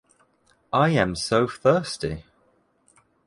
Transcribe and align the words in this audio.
I 0.73 0.89
am 0.89 1.15
so 1.15 1.45
thirsty. 1.47 2.25